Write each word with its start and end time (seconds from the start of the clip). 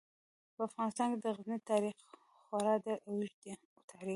په 0.55 0.61
افغانستان 0.69 1.07
کې 1.11 1.17
د 1.19 1.25
غزني 1.35 1.57
تاریخ 1.71 1.95
خورا 2.45 2.75
ډیر 2.85 2.97
اوږد 3.07 3.59
تاریخ 3.91 4.07
دی. 4.07 4.09